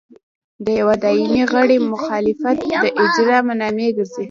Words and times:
د 0.65 0.67
یوه 0.79 0.95
دایمي 1.03 1.43
غړي 1.53 1.77
مخالفت 1.91 2.57
د 2.83 2.85
اجرا 3.03 3.37
مانع 3.47 3.69
ګرځي. 3.97 4.19